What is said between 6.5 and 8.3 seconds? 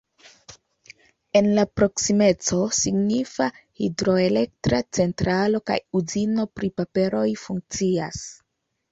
pri paperoj funkcias.